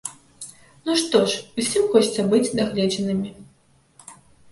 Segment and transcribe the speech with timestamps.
[0.85, 3.31] Ну што ж, усім хочацца быць дагледжанымі!